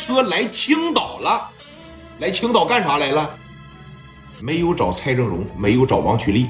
[0.00, 1.48] 车来青岛了。
[2.18, 3.30] 来青岛干啥来了？
[4.40, 6.48] 没有找蔡正荣，没有找王曲丽，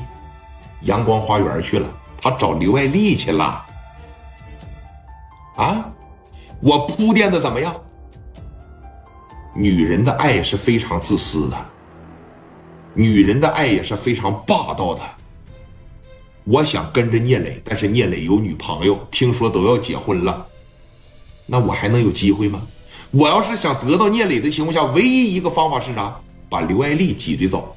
[0.83, 1.93] 阳光花园去了。
[2.23, 3.67] 他找刘爱丽去了。
[5.57, 5.93] 啊，
[6.61, 7.75] 我铺垫的怎么样？
[9.55, 11.57] 女人的爱是非常自私的，
[12.95, 15.03] 女人的爱也是非常霸道的。
[16.45, 20.47] 我想跟着聂磊，但是聂磊有女朋友，听说都要结婚了，
[21.47, 22.63] 那我还能有机会吗？
[23.13, 26.17] 我要是想得到聂磊的情况下，唯一一个方法是啥？
[26.49, 27.77] 把刘爱丽挤兑走，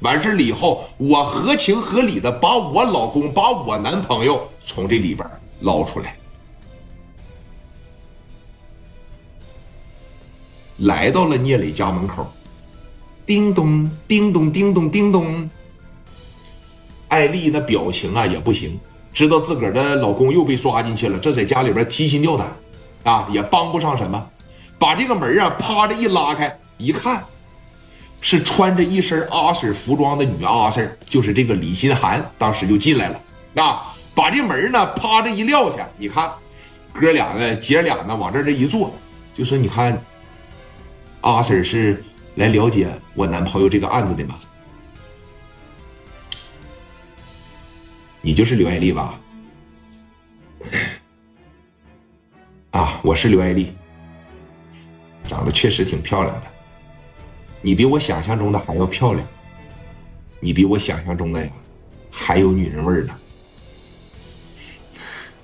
[0.00, 5.28] 完事了以后，我合情合理的把我老公、把我男朋友从这里边
[5.60, 6.16] 捞出来。
[10.78, 12.26] 来到了聂磊家门口，
[13.24, 15.48] 叮咚，叮咚，叮咚，叮咚。
[17.08, 18.80] 艾丽那表情啊也不行，
[19.12, 22.56] 知道自个儿的老公又被抓进去了，这在家里边提心吊胆，
[23.04, 24.28] 啊，也帮不上什么。
[24.82, 27.22] 把这个门啊趴着一拉开，一看，
[28.20, 33.22] 是穿着一身阿 Sir 服装的女阿 Sir，就是这个李心寒，当时就进来了。
[33.62, 36.32] 啊，把这门呢趴着一撂下，你看，
[36.92, 38.92] 哥俩呢，姐俩呢往这这一坐，
[39.36, 40.02] 就说：“你看。”
[41.22, 44.34] 阿 Sir 是来了解我男朋友这个案子的吗？
[48.20, 49.16] 你就是刘爱丽吧？
[52.72, 53.72] 啊，我是刘爱丽，
[55.32, 56.46] 长得确实挺漂亮的。
[57.62, 59.26] 你比我想象中的还要漂亮，
[60.40, 61.50] 你比我想象中的呀
[62.10, 63.14] 还有女人味儿呢。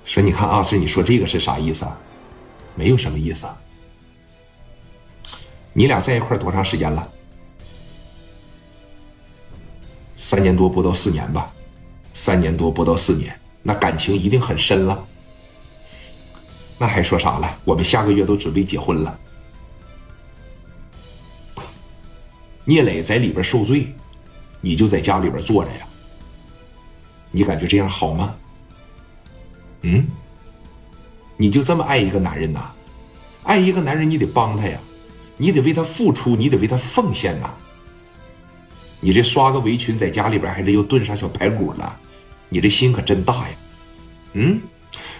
[0.05, 1.97] 说你看阿 Sir，你说这个是啥意思啊？
[2.75, 3.47] 没有什么意思。
[3.47, 3.57] 啊
[5.73, 7.11] 你俩在一块多长时间了？
[10.17, 11.51] 三年多不到四年吧，
[12.13, 15.07] 三年多不到四年，那感情一定很深了。
[16.77, 17.57] 那还说啥了？
[17.63, 19.19] 我们下个月都准备结婚了。
[22.65, 23.93] 聂磊在里边受罪，
[24.61, 25.87] 你就在家里边坐着呀。
[27.31, 28.35] 你感觉这样好吗？
[29.81, 30.07] 嗯？
[31.37, 32.71] 你就这么爱一个男人呐？
[33.43, 34.77] 爱一个男人，你得帮他呀。
[35.37, 37.49] 你得为他付出，你得为他奉献呐！
[38.99, 41.97] 你这刷个围裙在家里边，还得又炖上小排骨了，
[42.49, 43.55] 你这心可真大呀！
[44.33, 44.59] 嗯，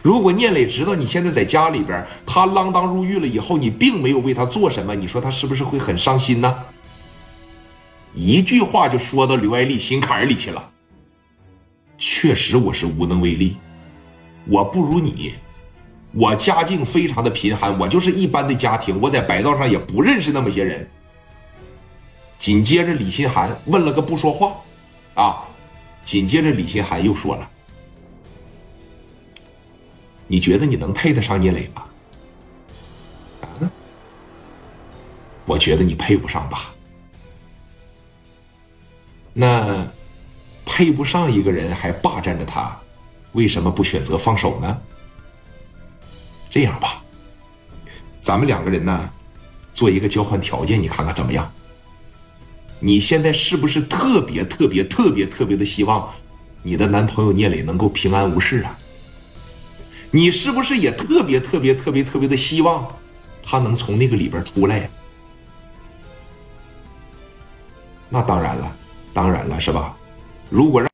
[0.02, 6.64] 如果聂磊知道你现在在家里边，他锒铛入狱了以后，你并没有为他做什么，你说他是不是会很伤心呢？
[8.14, 10.72] 一句话就说到刘爱丽心坎里去了。
[11.98, 13.58] 确实，我是无能为力，
[14.48, 15.34] 我不如你。
[16.12, 20.90] 我家境非常的贫寒，我就是一般的家庭，我在白道上也不认识那么些人。
[22.40, 24.56] 紧接着李心寒问了个不说话，
[25.14, 25.44] 啊，
[26.04, 27.50] 紧接着李心寒又说了
[30.26, 31.84] ：“你觉得你能配得上聂磊吗？”
[33.62, 33.70] 啊？
[35.46, 36.74] 我觉得你配不上吧。
[39.42, 39.88] 那
[40.66, 42.78] 配不上一个人还霸占着他，
[43.32, 44.78] 为什么不选择放手呢？
[46.50, 47.02] 这样吧，
[48.22, 49.10] 咱们两个人呢，
[49.72, 51.50] 做一个交换条件，你看看怎么样？
[52.82, 56.14] 你现在是不是特别特别特别特别的希望
[56.62, 58.78] 你的男朋友聂磊能够平安无事啊？
[60.12, 62.94] 你是不是也特别特别特别特别的希望
[63.42, 64.90] 他能从那个里边出来呀？
[68.10, 68.76] 那当然了，
[69.20, 69.94] 当然了，是吧？
[70.50, 70.88] 如果让